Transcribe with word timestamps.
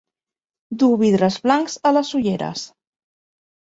Dur 0.83 0.89
vidres 1.01 1.37
blancs 1.45 1.77
a 1.91 1.93
les 1.99 2.13
ulleres. 2.21 2.65